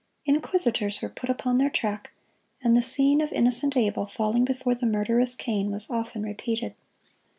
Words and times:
Inquisitors 0.25 0.99
were 1.03 1.09
put 1.09 1.29
upon 1.29 1.59
their 1.59 1.69
track, 1.69 2.09
and 2.63 2.75
the 2.75 2.81
scene 2.81 3.21
of 3.21 3.31
innocent 3.31 3.77
Abel 3.77 4.07
falling 4.07 4.45
before 4.45 4.73
the 4.73 4.87
murderous 4.87 5.35
Cain 5.35 5.69
was 5.69 5.91
often 5.91 6.23
repeated. 6.23 6.73